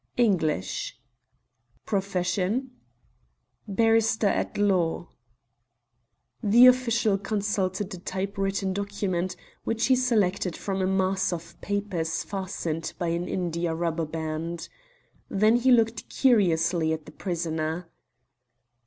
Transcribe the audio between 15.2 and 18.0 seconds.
Then he looked curiously at the prisoner.